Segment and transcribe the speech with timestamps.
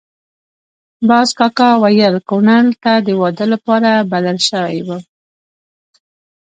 [1.09, 5.03] باز کاکا ویل کونړ ته د واده لپاره بلل شوی وم.